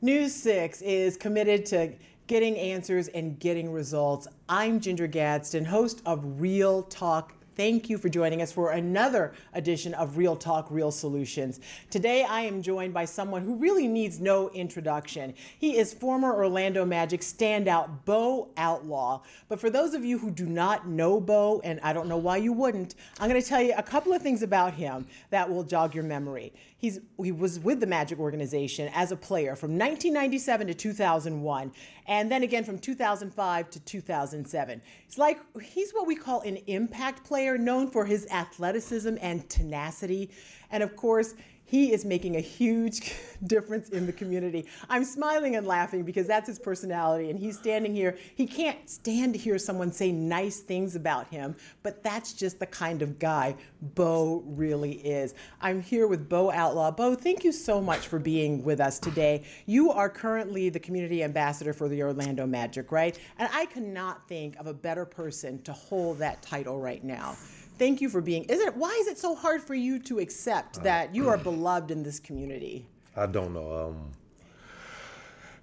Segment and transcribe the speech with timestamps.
[0.00, 1.92] News 6 is committed to
[2.28, 4.28] getting answers and getting results.
[4.48, 9.92] I'm Ginger Gadsden, host of Real Talk Thank you for joining us for another edition
[9.94, 11.58] of Real Talk, Real Solutions.
[11.90, 15.34] Today I am joined by someone who really needs no introduction.
[15.58, 19.22] He is former Orlando Magic standout Bo Outlaw.
[19.48, 22.36] But for those of you who do not know Bo, and I don't know why
[22.36, 25.64] you wouldn't, I'm going to tell you a couple of things about him that will
[25.64, 26.52] jog your memory.
[26.78, 31.72] He's, he was with the Magic organization as a player from 1997 to 2001,
[32.08, 34.82] and then again from 2005 to 2007.
[35.06, 39.48] It's like he's what we call an impact player player known for his athleticism and
[39.48, 40.30] tenacity.
[40.72, 41.34] And of course,
[41.68, 43.14] he is making a huge
[43.46, 44.66] difference in the community.
[44.88, 47.28] I'm smiling and laughing because that's his personality.
[47.28, 48.16] And he's standing here.
[48.34, 52.66] He can't stand to hear someone say nice things about him, but that's just the
[52.66, 53.54] kind of guy
[53.94, 55.34] Bo really is.
[55.60, 56.90] I'm here with Bo Outlaw.
[56.90, 59.44] Bo, thank you so much for being with us today.
[59.66, 63.18] You are currently the community ambassador for the Orlando Magic, right?
[63.38, 67.36] And I cannot think of a better person to hold that title right now
[67.78, 68.44] thank you for being.
[68.44, 71.38] Is it why is it so hard for you to accept uh, that you are
[71.50, 72.86] beloved in this community?
[73.16, 73.88] I don't know.
[73.88, 74.10] Um,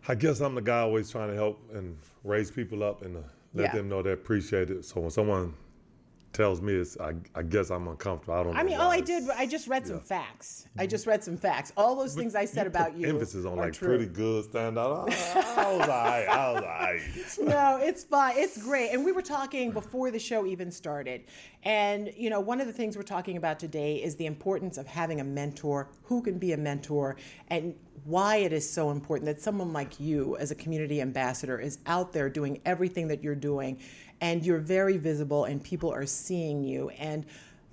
[0.07, 3.15] I guess I'm the guy always trying to help and raise people up and
[3.53, 3.71] let yeah.
[3.73, 4.85] them know they appreciate it.
[4.85, 5.53] So when someone
[6.35, 8.33] tells me it's I, I guess I'm uncomfortable.
[8.33, 8.57] I don't.
[8.57, 10.67] I mean, oh, all I did I just read some facts.
[10.77, 11.71] I just read some facts.
[11.77, 13.07] All those but things I said about you.
[13.07, 13.87] Emphasis on like true.
[13.87, 15.09] pretty good stand out.
[15.09, 16.27] I, I was alright.
[16.27, 17.01] I was alright.
[17.41, 18.33] no, it's fine.
[18.37, 18.91] It's great.
[18.91, 21.23] And we were talking before the show even started,
[21.63, 24.87] and you know one of the things we're talking about today is the importance of
[24.87, 25.89] having a mentor.
[26.03, 27.15] Who can be a mentor,
[27.47, 31.79] and why it is so important that someone like you, as a community ambassador, is
[31.87, 33.79] out there doing everything that you're doing,
[34.21, 36.89] and you're very visible, and people are seeing you.
[36.89, 37.25] And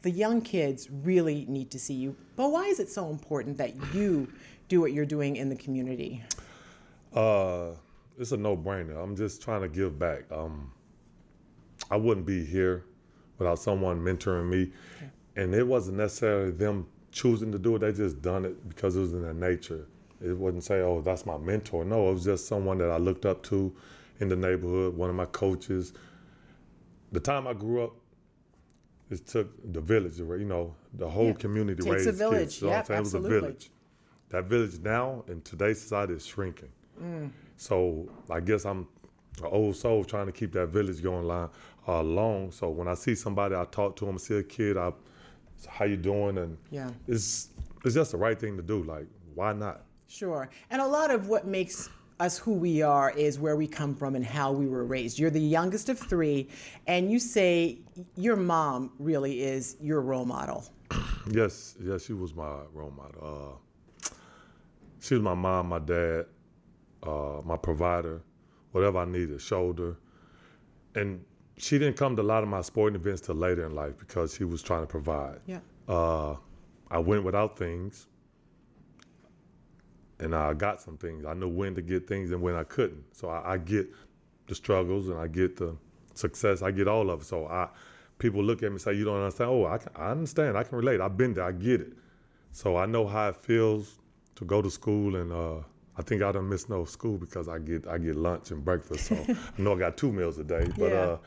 [0.03, 2.17] the young kids really need to see you.
[2.37, 4.33] But why is it so important that you
[4.69, 6.23] do what you're doing in the community?
[7.15, 7.71] Uh,
[8.19, 9.03] it's a no-brainer.
[9.03, 10.25] I'm just trying to give back.
[10.33, 10.72] Um,
[11.91, 12.84] I wouldn't be here
[13.39, 15.11] without someone mentoring me, okay.
[15.37, 17.81] and it wasn't necessarily them choosing to do it.
[17.81, 19.87] They just done it because it was in their nature.
[20.25, 23.27] It wouldn't say, "Oh, that's my mentor." No, it was just someone that I looked
[23.27, 23.75] up to
[24.21, 24.97] in the neighborhood.
[24.97, 25.93] One of my coaches.
[27.12, 27.93] The time I grew up,
[29.11, 31.33] it took the village, you know, the whole yeah.
[31.34, 32.39] community raised a village.
[32.39, 32.59] kids.
[32.59, 33.71] So yep, it was a village.
[34.31, 36.71] That village now in today's society is shrinking.
[37.01, 37.31] Mm.
[37.59, 38.89] So I guess I'm
[39.39, 41.51] an old soul trying to keep that village going line,
[41.87, 42.51] uh, long.
[42.51, 44.19] So when I see somebody, I talk to them.
[44.19, 44.93] See a kid, I,
[45.69, 46.39] how you doing?
[46.39, 47.51] And yeah, it's
[47.84, 48.83] it's just the right thing to do.
[48.83, 49.83] Like why not?
[50.06, 50.49] Sure.
[50.71, 51.89] And a lot of what makes
[52.22, 55.19] us who we are is where we come from and how we were raised.
[55.19, 56.49] You're the youngest of three,
[56.87, 57.78] and you say
[58.16, 60.65] your mom really is your role model.
[61.31, 63.59] yes, yes, she was my role model.
[64.09, 64.15] Uh,
[65.00, 66.27] she was my mom, my dad,
[67.03, 68.22] uh, my provider,
[68.71, 69.97] whatever I needed, shoulder.
[70.94, 71.25] And
[71.56, 74.34] she didn't come to a lot of my sporting events till later in life because
[74.34, 75.41] she was trying to provide.
[75.47, 75.59] Yeah.
[75.89, 76.37] Uh,
[76.89, 78.06] I went without things
[80.22, 81.25] and I got some things.
[81.25, 83.05] I know when to get things and when I couldn't.
[83.12, 83.88] So I, I get
[84.47, 85.77] the struggles and I get the
[86.15, 86.62] success.
[86.62, 87.25] I get all of it.
[87.25, 87.69] So I,
[88.19, 90.56] people look at me and say, "You don't understand." Oh, I, can, I understand.
[90.56, 91.00] I can relate.
[91.00, 91.44] I've been there.
[91.44, 91.93] I get it.
[92.53, 93.99] So I know how it feels
[94.37, 95.56] to go to school and uh,
[95.97, 99.06] I think I don't miss no school because I get I get lunch and breakfast.
[99.06, 100.71] So I know I got two meals a day.
[100.78, 100.99] But yeah.
[100.99, 101.19] uh,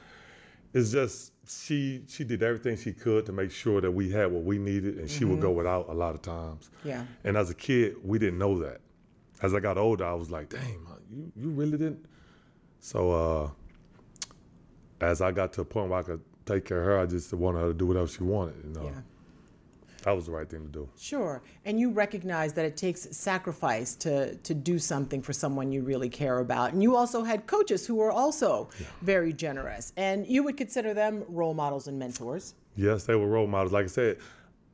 [0.73, 4.43] it's just she she did everything she could to make sure that we had what
[4.43, 5.31] we needed, and she mm-hmm.
[5.31, 6.69] would go without a lot of times.
[6.85, 7.03] Yeah.
[7.25, 8.81] And as a kid, we didn't know that
[9.41, 12.05] as I got older, I was like, damn, you, you really didn't.
[12.79, 13.49] So uh,
[15.01, 17.33] as I got to a point where I could take care of her, I just
[17.33, 18.55] wanted her to do whatever she wanted.
[18.63, 19.01] You know, yeah.
[20.03, 20.89] that was the right thing to do.
[20.97, 25.81] Sure, and you recognize that it takes sacrifice to to do something for someone you
[25.81, 26.73] really care about.
[26.73, 28.87] And you also had coaches who were also yeah.
[29.01, 32.53] very generous, and you would consider them role models and mentors.
[32.75, 33.71] Yes, they were role models.
[33.73, 34.17] Like I said,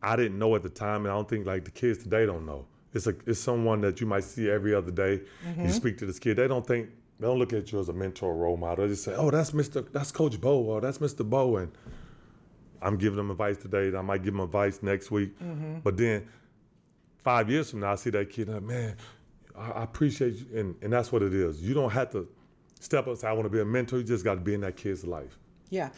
[0.02, 2.46] I didn't know at the time, and I don't think like the kids today don't
[2.46, 5.22] know it's a it's someone that you might see every other day.
[5.48, 5.66] Mm-hmm.
[5.66, 6.38] You speak to this kid.
[6.38, 6.90] They don't think
[7.20, 8.86] they don't look at you as a mentor role model.
[8.86, 11.72] They just say, "Oh, that's Mister, that's Coach Bo, or that's Mister Bo," and
[12.82, 13.96] I'm giving them advice today.
[13.96, 15.80] I might give them advice next week, mm-hmm.
[15.84, 16.28] but then
[17.18, 18.96] five years from now, I see that kid, and man,
[19.56, 21.62] I, appreciate you, and and that's what it is.
[21.62, 22.28] You don't have to
[22.80, 24.54] step up and say, "I want to be a mentor." You just got to be
[24.54, 25.38] in that kid's life.
[25.72, 25.90] Yeah.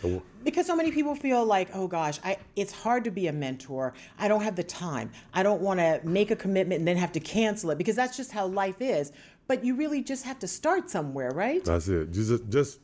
[0.44, 3.94] Because so many people feel like, oh gosh, I, it's hard to be a mentor.
[4.20, 5.12] I don't have the time.
[5.34, 8.16] I don't want to make a commitment and then have to cancel it because that's
[8.16, 9.12] just how life is.
[9.48, 11.66] But you really just have to start somewhere, right?
[11.66, 12.12] That's it.
[12.12, 12.80] Just, just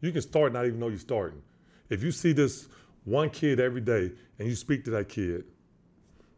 [0.00, 1.42] you can start not even know you're starting.
[1.90, 2.68] If you see this
[3.04, 5.44] one kid every day and you speak to that kid,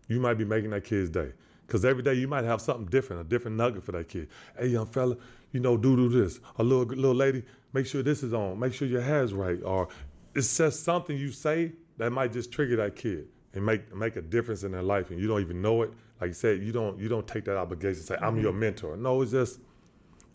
[0.08, 1.32] you might be making that kid's day.
[1.72, 4.28] Because every day you might have something different, a different nugget for that kid.
[4.58, 5.16] Hey, young fella,
[5.52, 6.38] you know, do do this.
[6.58, 8.60] A little little lady, make sure this is on.
[8.60, 9.58] Make sure your hair's right.
[9.64, 9.88] Or
[10.34, 14.20] it's just something you say that might just trigger that kid and make make a
[14.20, 15.94] difference in their life, and you don't even know it.
[16.20, 18.00] Like you said, you don't you don't take that obligation.
[18.00, 18.60] to Say I'm your mm-hmm.
[18.60, 18.96] mentor.
[18.98, 19.58] No, it's just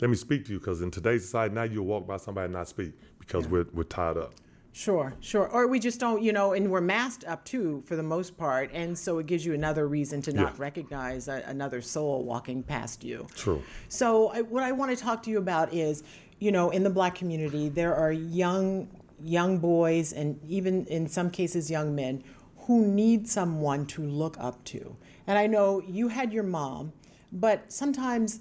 [0.00, 2.54] let me speak to you because in today's society now you'll walk by somebody and
[2.54, 4.34] not speak because we're we're tied up.
[4.78, 5.48] Sure, sure.
[5.48, 8.70] Or we just don't, you know, and we're masked up too for the most part.
[8.72, 10.62] And so it gives you another reason to not Yeah.
[10.62, 13.26] recognize a, another soul walking past you.
[13.34, 13.60] True.
[13.88, 16.04] So I, what I want to talk to you about is,
[16.38, 18.86] you know, in the black community, there are young
[19.20, 22.22] young boys and even in some cases young men
[22.58, 24.96] who need someone to look up to.
[25.26, 26.92] And I know you had your mom,
[27.32, 28.38] but sometimes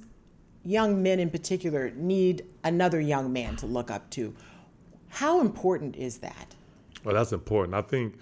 [0.63, 4.36] young men in particular need another young man to look up to.
[5.09, 6.56] How important is that?
[7.04, 7.75] Well, that's important.
[7.75, 8.15] I think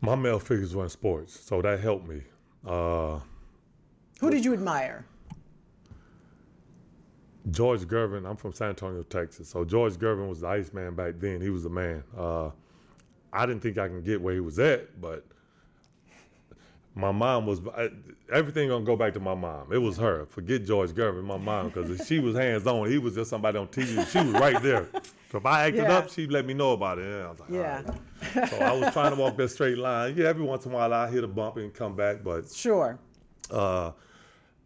[0.00, 2.22] my male figures were in sports, so that helped me.
[2.66, 3.18] Uh,
[4.20, 5.04] Who did you admire?
[7.50, 9.48] George Gervin, I'm from San Antonio, Texas.
[9.48, 11.40] So George Gervin was the Iceman back then.
[11.40, 12.02] He was the man.
[12.16, 12.50] Uh,
[13.32, 15.24] I didn't think I can get where he was at, but
[16.94, 17.90] my mom was I,
[18.32, 19.72] everything gonna go back to my mom.
[19.72, 20.26] It was her.
[20.26, 22.90] Forget George Gervin, my mom, because she was hands on.
[22.90, 24.06] He was just somebody on TV.
[24.10, 24.88] She was right there.
[25.30, 25.98] So if I acted Yeah.
[25.98, 27.04] up, she'd let me know about it.
[27.04, 27.82] And I was like, Yeah.
[28.34, 28.48] right.
[28.50, 30.14] So I was trying to walk that straight line.
[30.16, 32.98] Yeah, every once in a while I hit a bump and come back, but Sure.
[33.50, 33.92] uh,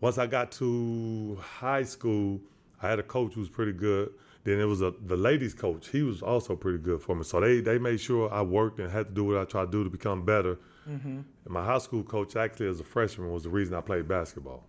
[0.00, 2.40] once I got to high school,
[2.80, 4.10] I had a coach who was pretty good.
[4.44, 5.88] Then it was a the ladies coach.
[5.88, 7.22] He was also pretty good for me.
[7.22, 9.70] So they they made sure I worked and had to do what I tried to
[9.70, 10.58] do to become better.
[10.88, 11.08] Mm-hmm.
[11.44, 14.64] And my high school coach, actually, as a freshman, was the reason I played basketball.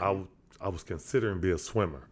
[0.00, 0.18] I
[0.60, 2.08] I was considering being a swimmer.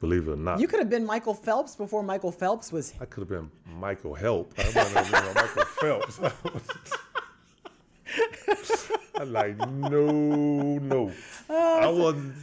[0.00, 2.92] Believe it or not, You could have been Michael Phelps before Michael Phelps was.
[3.00, 3.48] I could have been
[3.78, 4.52] Michael Help.
[4.58, 6.20] I wasn't even Michael Phelps.
[9.14, 10.10] I'm like, no,
[10.78, 11.12] no.
[11.48, 12.34] Oh, I wasn't.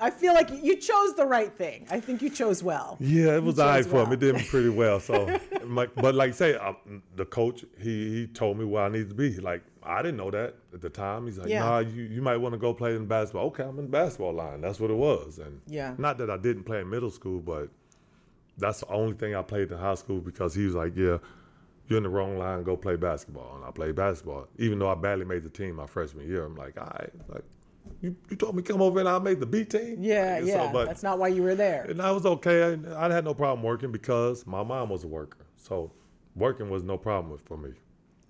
[0.00, 1.86] I feel like you chose the right thing.
[1.90, 2.96] I think you chose well.
[3.00, 4.06] Yeah, it was all right for well.
[4.06, 4.12] him.
[4.12, 5.00] It did me pretty well.
[5.00, 6.74] So, my, but like I say, I,
[7.16, 9.36] the coach he he told me where I needed to be.
[9.38, 11.26] Like I didn't know that at the time.
[11.26, 11.60] He's like, Yeah.
[11.60, 13.46] Nah, you you might want to go play in basketball.
[13.46, 14.60] Okay, I'm in the basketball line.
[14.60, 15.38] That's what it was.
[15.38, 15.94] And Yeah.
[15.98, 17.68] not that I didn't play in middle school, but
[18.58, 21.18] that's the only thing I played in high school because he was like, yeah.
[21.86, 22.62] You're in the wrong line.
[22.62, 24.48] Go play basketball, and I played basketball.
[24.56, 27.44] Even though I barely made the team my freshman year, I'm like, all right, like
[28.00, 29.96] you, you told me come over and I made the B team.
[30.00, 30.72] Yeah, Like, so, yeah.
[30.72, 31.84] but- That's not why you were there.
[31.84, 32.76] and I was okay.
[32.94, 35.38] I, I had no problem working because my mom was a worker.
[35.56, 35.92] So
[36.36, 37.70] working was no problem for me.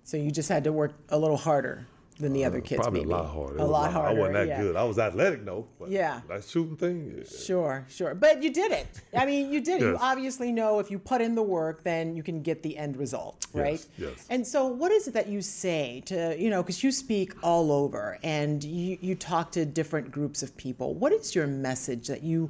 [0.03, 1.85] So you just had to work a little harder
[2.17, 3.11] than the other kids, Uh, Probably maybe.
[3.11, 3.57] a lot harder.
[3.57, 4.07] A lot harder.
[4.07, 4.61] I wasn't that yeah.
[4.61, 4.75] good.
[4.77, 5.67] I was athletic though.
[5.77, 6.21] But Yeah.
[6.29, 7.13] That shooting thing.
[7.17, 7.23] yeah.
[7.45, 8.15] Sure, sure.
[8.15, 8.87] But you did it.
[9.13, 9.85] I mean, you did it.
[9.85, 12.95] You obviously know if you put in the work, then you can get the end
[12.97, 13.85] result, right?
[13.97, 14.25] Yes, yes.
[14.29, 17.71] And so, what is it that you say to, you know, because you speak all
[17.71, 20.93] over and you, you talk to different groups of people.
[20.95, 22.49] What is your message that you,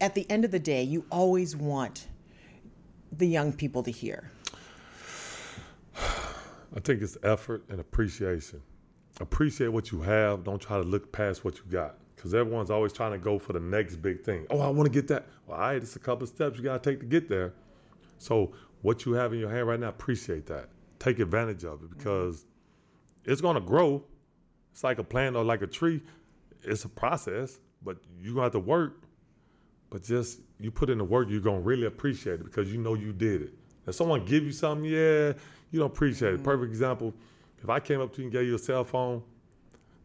[0.00, 2.06] at the end of the day, you always want
[3.16, 4.30] the young people to hear?
[6.74, 8.62] I think it's effort and appreciation.
[9.20, 10.44] Appreciate what you have.
[10.44, 11.96] Don't try to look past what you got.
[12.16, 14.46] Because everyone's always trying to go for the next big thing.
[14.50, 15.26] Oh, I want to get that.
[15.46, 17.52] Well, all right, it's a couple of steps you got to take to get there.
[18.18, 18.52] So,
[18.82, 20.68] what you have in your hand right now, appreciate that.
[20.98, 21.98] Take advantage of it mm-hmm.
[21.98, 22.46] because
[23.24, 24.02] it's going to grow.
[24.72, 26.00] It's like a plant or like a tree.
[26.62, 29.02] It's a process, but you're going to have to work.
[29.90, 32.78] But just you put in the work, you're going to really appreciate it because you
[32.78, 33.52] know you did it.
[33.86, 35.32] If someone give you something, yeah,
[35.72, 36.36] you don't appreciate it.
[36.36, 36.44] Mm-hmm.
[36.44, 37.12] Perfect example,
[37.62, 39.22] if I came up to you and gave you a cell phone,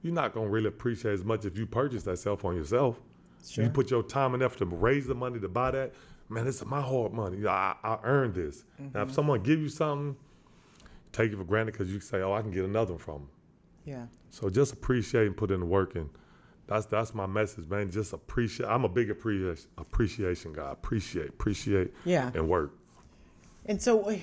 [0.02, 3.00] you're not going to really appreciate as much if you purchased that cell phone yourself.
[3.48, 3.64] Sure.
[3.64, 5.94] You put your time and effort to raise the money to buy that.
[6.30, 7.46] Man, this is my hard money.
[7.46, 8.66] I, I earned this.
[8.78, 9.14] Now, if mm-hmm.
[9.14, 10.16] someone give you something,
[11.12, 13.30] take it for granted because you say, oh, I can get another one from them.
[13.86, 14.06] Yeah.
[14.30, 16.10] So just appreciate and put in the work, and
[16.68, 17.90] that's that's my message, man.
[17.90, 18.68] Just appreciate.
[18.68, 20.72] I'm a big appreciation appreciation guy.
[20.72, 22.32] Appreciate, appreciate, Yeah.
[22.36, 22.74] and work.
[23.66, 24.14] And so,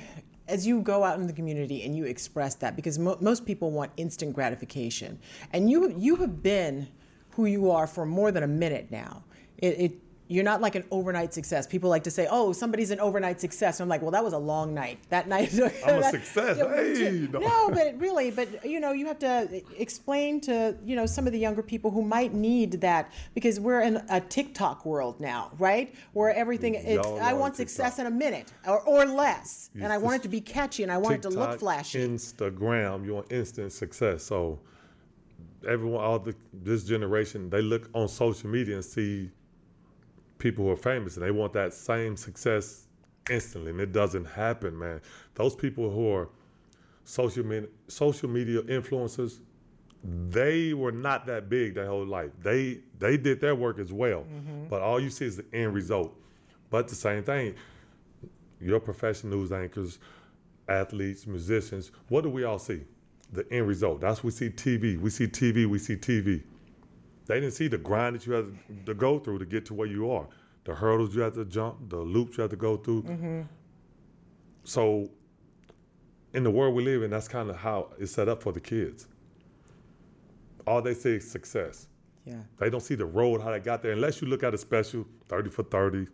[0.49, 3.71] as you go out in the community and you express that, because mo- most people
[3.71, 5.19] want instant gratification,
[5.53, 6.89] and you you have been
[7.31, 9.25] who you are for more than a minute now.
[9.59, 11.67] It, it you're not like an overnight success.
[11.67, 14.33] People like to say, "Oh, somebody's an overnight success." And I'm like, "Well, that was
[14.33, 14.99] a long night.
[15.11, 15.53] That night."
[15.87, 16.57] I'm a success.
[16.59, 17.41] Yeah, Hey, no.
[17.41, 17.71] no.
[17.71, 21.39] but really, but you know, you have to explain to you know some of the
[21.39, 25.95] younger people who might need that because we're in a TikTok world now, right?
[26.15, 27.69] Where everything it's I want TikTok.
[27.69, 30.91] success in a minute or, or less, and I want it to be catchy and
[30.91, 31.99] I want it to look flashy.
[32.07, 34.23] Instagram, you want instant success.
[34.25, 34.59] So
[35.69, 39.31] everyone, all the this generation, they look on social media and see
[40.45, 42.87] people who are famous, and they want that same success
[43.31, 45.01] instantly, and it doesn't happen, man.
[45.37, 46.29] Those people who are
[47.05, 49.39] social media social media influencers,
[50.29, 52.31] they were not that big their whole life.
[52.43, 54.69] They they did their work as well, mm-hmm.
[54.69, 56.15] but all you see is the end result.
[56.69, 57.55] But the same thing,
[58.61, 59.99] your professional news anchors,
[60.69, 62.83] athletes, musicians, what do we all see?
[63.33, 64.03] The end result.
[64.03, 65.01] That's what we see TV.
[65.01, 65.67] We see TV.
[65.67, 66.43] We see TV.
[67.27, 69.89] They didn't see the grind that you had to go through to get to where
[69.89, 70.27] you are,
[70.65, 73.03] the hurdles you had to jump, the loops you had to go through.
[73.05, 73.43] Mm-hmm.
[74.65, 75.11] So,
[76.33, 78.61] in the world we live in, that's kind of how it's set up for the
[78.61, 79.07] kids.
[80.67, 81.89] All they see is success.
[82.25, 82.41] Yeah.
[82.59, 85.07] They don't see the road, how they got there, unless you look at a special
[85.29, 86.07] 30 for 30.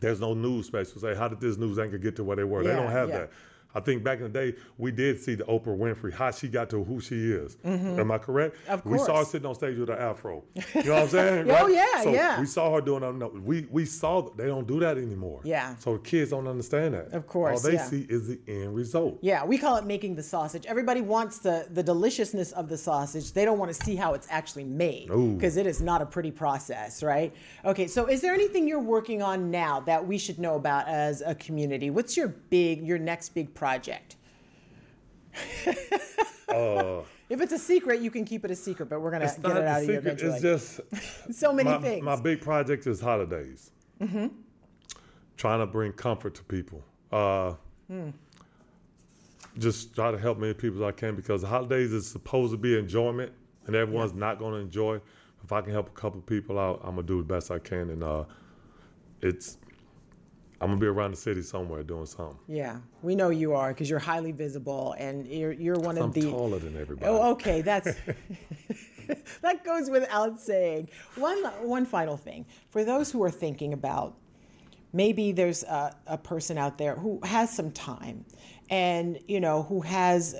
[0.00, 1.00] There's no news special.
[1.00, 2.62] Say, how did this news anchor get to where they were?
[2.62, 3.18] they don't have yeah.
[3.18, 3.30] that.
[3.74, 6.70] I think back in the day, we did see the Oprah Winfrey, how she got
[6.70, 7.56] to who she is.
[7.64, 8.56] Am I correct?
[8.64, 8.72] Mm-hmm.
[8.72, 10.42] Of We saw her sitting on stage with her afro.
[10.74, 11.50] You know what I'm saying?
[11.50, 11.74] Oh, right?
[11.74, 12.40] yeah, so yeah.
[12.40, 13.44] We saw her doing.
[13.44, 15.40] We, we saw they don't do that anymore.
[15.44, 15.76] Yeah.
[15.76, 17.12] So kids don't understand that.
[17.12, 17.84] Of course, All they yeah.
[17.84, 19.18] see is the end result.
[19.20, 20.66] Yeah, we call it making the sausage.
[20.66, 23.32] Everybody wants the the deliciousness of the sausage.
[23.32, 26.30] They don't want to see how it's actually made because it is not a pretty
[26.30, 27.34] process, right?
[27.64, 31.22] Okay, so is there anything you're working on now that we should know about as
[31.24, 31.90] a community?
[31.90, 34.16] What's your big your next big project?
[36.48, 39.38] Uh, If it's a secret, you can keep it a secret, but we're gonna it's
[39.38, 40.32] get it out of you eventually.
[40.32, 40.80] It's just
[41.30, 42.04] so many my, things.
[42.04, 43.70] My big project is holidays.
[44.00, 44.26] Mm-hmm.
[45.36, 46.82] Trying to bring comfort to people.
[47.12, 47.52] Uh,
[47.86, 48.10] Hmm.
[49.58, 52.78] Just try to help many people as I can because holidays is supposed to be
[52.78, 53.32] enjoyment,
[53.66, 55.00] and everyone's not going to enjoy.
[55.44, 57.90] If I can help a couple people out, I'm gonna do the best I can,
[57.90, 58.24] and uh,
[59.22, 59.58] it's
[60.60, 62.38] I'm gonna be around the city somewhere doing something.
[62.46, 66.12] yeah, we know you are because you're highly visible and you're you're one of I'm
[66.12, 67.06] the taller than everybody.
[67.10, 67.62] Oh, okay.
[67.62, 67.96] That's
[69.42, 70.90] that goes without saying.
[71.16, 74.16] One one final thing for those who are thinking about
[74.92, 78.24] maybe there's a, a person out there who has some time
[78.68, 80.34] and you know who has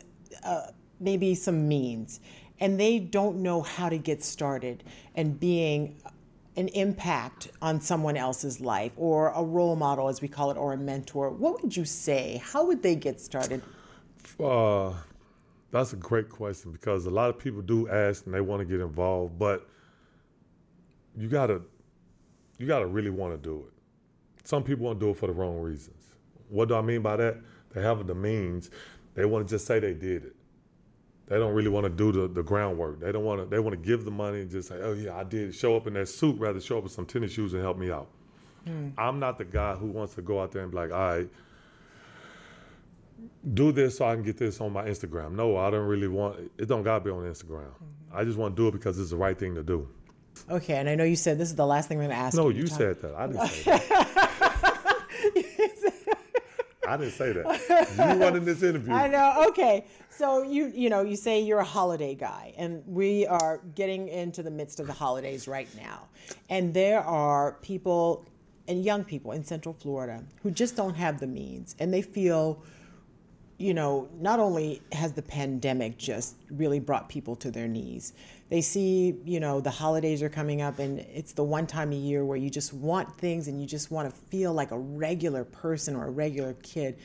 [0.44, 0.66] uh,
[0.98, 2.20] maybe some means
[2.58, 4.84] and they don't know how to get started
[5.14, 5.96] and being
[6.60, 10.72] an impact on someone else's life or a role model as we call it or
[10.72, 13.60] a mentor what would you say how would they get started
[14.38, 14.92] Uh,
[15.70, 18.64] that's a great question because a lot of people do ask and they want to
[18.64, 19.68] get involved, but
[21.16, 21.60] you gotta
[22.58, 23.72] you gotta really want to do it.
[24.44, 26.02] Some people want to do it for the wrong reasons.
[26.48, 27.36] What do I mean by that?
[27.72, 28.70] They have the means.
[29.14, 30.36] They want to just say they did it.
[31.30, 33.00] They don't really want to do the, the groundwork.
[33.00, 33.46] They don't want to.
[33.46, 35.86] They want to give the money and just say, "Oh yeah, I did." Show up
[35.86, 38.08] in that suit rather show up with some tennis shoes and help me out.
[38.66, 38.88] Hmm.
[38.98, 41.28] I'm not the guy who wants to go out there and be like, "All right,
[43.54, 45.32] do this so I can get this on my Instagram.
[45.32, 46.66] No, I don't really want it.
[46.66, 47.68] Don't gotta be on Instagram.
[47.68, 48.16] Mm-hmm.
[48.16, 49.88] I just want to do it because it's the right thing to do.
[50.50, 52.36] okay and i know you said this is the last thing i'm going to ask
[52.36, 53.14] No, you you said that.
[53.14, 54.10] I didn't say that.
[56.90, 57.88] I didn't say that.
[57.90, 58.92] You running this interview.
[58.92, 59.44] I know.
[59.48, 59.86] Okay.
[60.10, 64.42] So you you know you say you're a holiday guy, and we are getting into
[64.42, 66.08] the midst of the holidays right now,
[66.48, 68.26] and there are people
[68.68, 72.62] and young people in Central Florida who just don't have the means, and they feel.
[73.60, 78.14] You know, not only has the pandemic just really brought people to their knees,
[78.48, 81.94] they see, you know, the holidays are coming up and it's the one time a
[81.94, 85.44] year where you just want things and you just want to feel like a regular
[85.44, 86.96] person or a regular kid.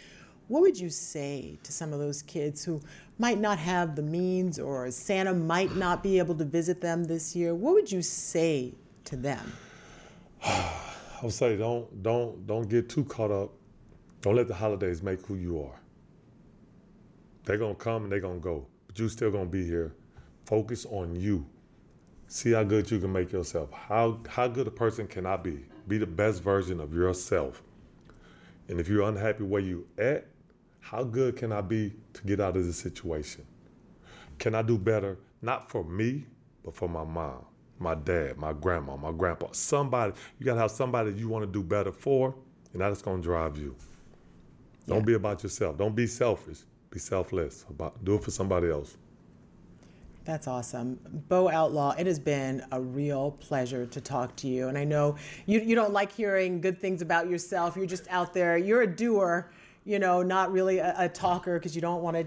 [0.48, 2.80] What would you say to some of those kids who
[3.20, 7.36] might not have the means or Santa might not be able to visit them this
[7.36, 7.54] year?
[7.54, 9.52] What would you say to them?
[10.46, 13.52] I would say don't don't don't get too caught up.
[14.22, 15.82] Don't let the holidays make who you are.
[17.46, 19.94] They're gonna come and they're gonna go, but you still gonna be here.
[20.46, 21.46] Focus on you.
[22.28, 23.72] See how good you can make yourself.
[23.72, 25.66] How how good a person can I be?
[25.88, 27.62] Be the best version of yourself.
[28.68, 30.26] And if you're unhappy where you at,
[30.80, 33.46] how good can I be to get out of this situation?
[34.40, 35.20] Can I do better?
[35.42, 36.26] Not for me,
[36.64, 37.46] but for my mom,
[37.78, 39.48] my dad, my grandma, my grandpa.
[39.52, 42.34] Somebody, you gotta have somebody you wanna do better for,
[42.74, 43.76] and that's gonna drive you.
[44.88, 45.06] Don't Yeah.
[45.06, 45.78] be about yourself.
[45.78, 46.64] Don't be selfish.
[46.96, 47.66] Be selfless.
[47.70, 48.96] About do it for somebody else.
[50.24, 50.98] That's awesome.
[51.28, 54.70] Bo Outlaw, it has been a real pleasure to talk to you.
[54.70, 57.76] And I know you, you don't like hearing good things about yourself.
[57.76, 59.52] You're just out there, you're a doer,
[59.84, 62.26] you know, not really a, a talker because you don't want to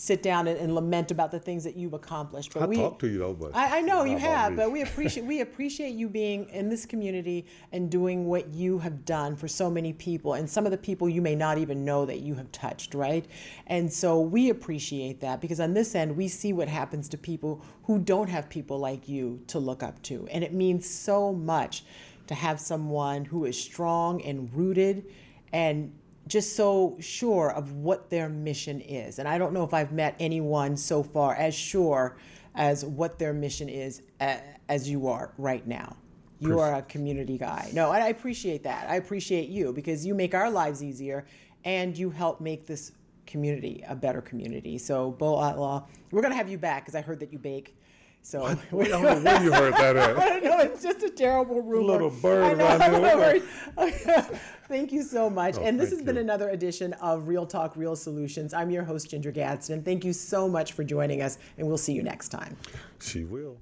[0.00, 2.54] sit down and, and lament about the things that you've accomplished.
[2.54, 4.80] But I we, talk to you though, but I, I know you have, but we
[4.88, 9.46] appreciate we appreciate you being in this community and doing what you have done for
[9.46, 12.34] so many people, and some of the people you may not even know that you
[12.34, 13.26] have touched, right?
[13.66, 17.62] And so we appreciate that because on this end we see what happens to people
[17.82, 21.84] who don't have people like you to look up to, and it means so much
[22.26, 25.04] to have someone who is strong and rooted
[25.52, 25.92] and
[26.30, 29.18] just so sure of what their mission is.
[29.18, 32.16] And I don't know if I've met anyone so far as sure
[32.54, 34.36] as what their mission is uh,
[34.68, 35.96] as you are right now.
[36.38, 37.70] You are a community guy.
[37.74, 38.88] No, and I appreciate that.
[38.88, 41.26] I appreciate you because you make our lives easier
[41.64, 42.92] and you help make this
[43.26, 44.78] community a better community.
[44.78, 47.76] So, Bo Outlaw, we're going to have you back because I heard that you bake.
[48.22, 50.18] So I don't know where you heard that at.
[50.18, 50.58] I don't know.
[50.58, 51.92] It's just a terrible rumor.
[51.92, 54.40] Little bird I know, around I'm bird.
[54.68, 55.56] thank you so much.
[55.56, 58.54] Oh, and this has thank been another edition of Real Talk, Real Solutions.
[58.54, 59.82] I'm your host, Ginger Gadsden.
[59.82, 62.56] Thank you so much for joining us, and we'll see you next time.
[63.00, 63.58] She will.